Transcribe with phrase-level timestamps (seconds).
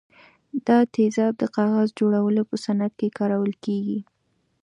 [0.67, 3.99] دا تیزاب د کاغذ جوړولو په صنعت کې کارول کیږي.